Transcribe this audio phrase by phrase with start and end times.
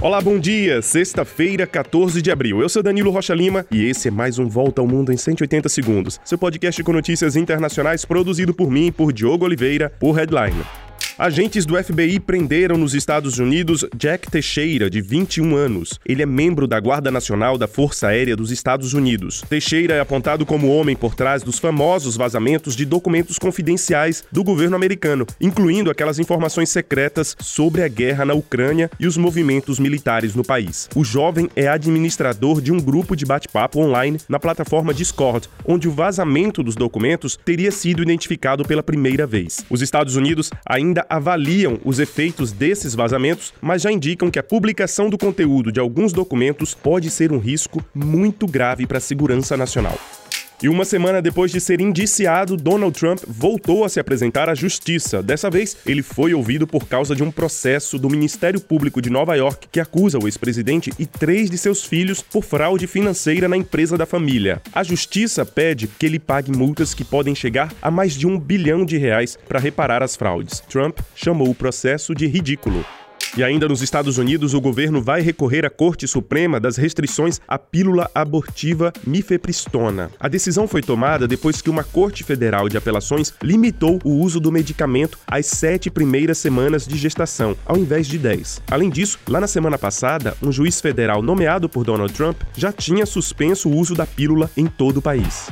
[0.00, 0.80] Olá, bom dia!
[0.80, 2.60] Sexta-feira, 14 de abril.
[2.60, 5.68] Eu sou Danilo Rocha Lima e esse é mais um Volta ao Mundo em 180
[5.68, 10.87] Segundos, seu podcast com notícias internacionais produzido por mim, por Diogo Oliveira, por Headline.
[11.18, 15.98] Agentes do FBI prenderam nos Estados Unidos Jack Teixeira, de 21 anos.
[16.06, 19.42] Ele é membro da Guarda Nacional da Força Aérea dos Estados Unidos.
[19.48, 24.76] Teixeira é apontado como homem por trás dos famosos vazamentos de documentos confidenciais do governo
[24.76, 30.44] americano, incluindo aquelas informações secretas sobre a guerra na Ucrânia e os movimentos militares no
[30.44, 30.88] país.
[30.94, 35.92] O jovem é administrador de um grupo de bate-papo online na plataforma Discord, onde o
[35.92, 39.64] vazamento dos documentos teria sido identificado pela primeira vez.
[39.68, 45.08] Os Estados Unidos ainda avaliam os efeitos desses vazamentos, mas já indicam que a publicação
[45.08, 49.98] do conteúdo de alguns documentos pode ser um risco muito grave para a segurança nacional.
[50.60, 55.22] E uma semana depois de ser indiciado, Donald Trump voltou a se apresentar à justiça.
[55.22, 59.36] Dessa vez, ele foi ouvido por causa de um processo do Ministério Público de Nova
[59.36, 63.96] York que acusa o ex-presidente e três de seus filhos por fraude financeira na empresa
[63.96, 64.60] da família.
[64.74, 68.84] A justiça pede que ele pague multas que podem chegar a mais de um bilhão
[68.84, 70.60] de reais para reparar as fraudes.
[70.68, 72.84] Trump chamou o processo de ridículo.
[73.36, 77.58] E ainda nos Estados Unidos, o governo vai recorrer à Corte Suprema das restrições à
[77.58, 80.10] pílula abortiva mifepristona.
[80.18, 84.50] A decisão foi tomada depois que uma Corte Federal de Apelações limitou o uso do
[84.50, 88.60] medicamento às sete primeiras semanas de gestação, ao invés de dez.
[88.70, 93.06] Além disso, lá na semana passada, um juiz federal nomeado por Donald Trump já tinha
[93.06, 95.48] suspenso o uso da pílula em todo o país.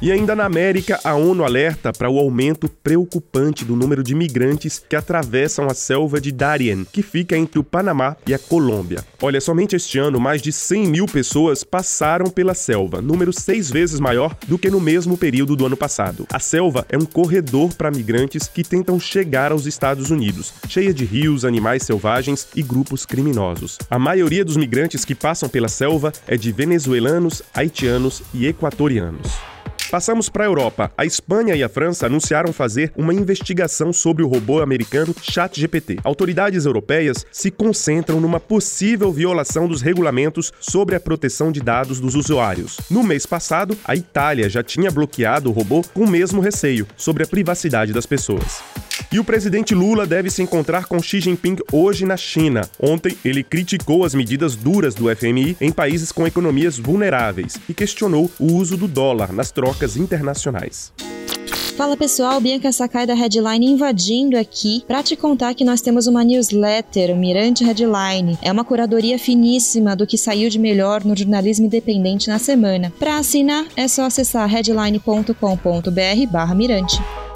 [0.00, 4.78] E ainda na América, a ONU alerta para o aumento preocupante do número de migrantes
[4.78, 9.04] que atravessam a selva de Darien, que fica entre o Panamá e a Colômbia.
[9.20, 13.98] Olha, somente este ano, mais de 100 mil pessoas passaram pela selva, número seis vezes
[13.98, 16.28] maior do que no mesmo período do ano passado.
[16.32, 21.04] A selva é um corredor para migrantes que tentam chegar aos Estados Unidos, cheia de
[21.04, 23.78] rios, animais selvagens e grupos criminosos.
[23.90, 29.47] A maioria dos migrantes que passam pela selva é de venezuelanos, haitianos e equatorianos.
[29.90, 30.92] Passamos para a Europa.
[30.98, 35.98] A Espanha e a França anunciaram fazer uma investigação sobre o robô americano ChatGPT.
[36.04, 42.14] Autoridades europeias se concentram numa possível violação dos regulamentos sobre a proteção de dados dos
[42.14, 42.78] usuários.
[42.90, 47.24] No mês passado, a Itália já tinha bloqueado o robô com o mesmo receio sobre
[47.24, 48.62] a privacidade das pessoas.
[49.10, 52.68] E o presidente Lula deve se encontrar com Xi Jinping hoje na China.
[52.78, 58.30] Ontem, ele criticou as medidas duras do FMI em países com economias vulneráveis e questionou
[58.38, 60.92] o uso do dólar nas trocas internacionais.
[61.74, 66.22] Fala pessoal, Bianca Sakai da Headline invadindo aqui para te contar que nós temos uma
[66.22, 68.36] newsletter, o Mirante Headline.
[68.42, 72.92] É uma curadoria finíssima do que saiu de melhor no jornalismo independente na semana.
[72.98, 77.27] Para assinar, é só acessar headline.com.br/mirante.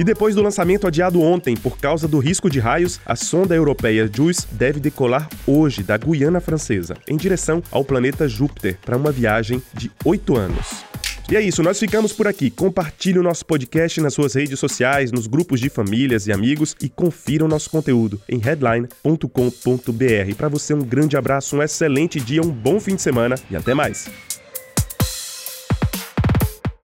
[0.00, 4.10] E depois do lançamento adiado ontem por causa do risco de raios, a sonda europeia
[4.10, 9.62] JUICE deve decolar hoje da Guiana Francesa, em direção ao planeta Júpiter, para uma viagem
[9.74, 10.86] de oito anos.
[11.30, 12.50] E é isso, nós ficamos por aqui.
[12.50, 16.88] Compartilhe o nosso podcast nas suas redes sociais, nos grupos de famílias e amigos e
[16.88, 20.34] confira o nosso conteúdo em headline.com.br.
[20.34, 23.74] Para você, um grande abraço, um excelente dia, um bom fim de semana e até
[23.74, 24.08] mais.